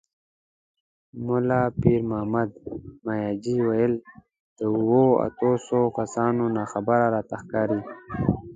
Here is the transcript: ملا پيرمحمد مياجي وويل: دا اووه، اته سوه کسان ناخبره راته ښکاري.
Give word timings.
ملا 1.25 1.61
پيرمحمد 1.79 2.49
مياجي 3.05 3.55
وويل: 3.65 3.93
دا 4.57 4.65
اووه، 4.73 5.07
اته 5.25 5.49
سوه 5.67 5.87
کسان 5.97 6.35
ناخبره 6.57 7.05
راته 7.13 7.35
ښکاري. 7.41 7.79